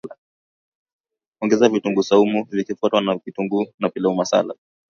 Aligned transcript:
Ongeza 1.41 1.69
vitunguu 1.69 2.03
swaumu 2.03 2.43
vikifuatiwa 2.51 3.01
na 3.01 3.19
kitunguu 3.19 3.65
na 3.79 3.89
pilau 3.89 4.15
masala 4.15 4.53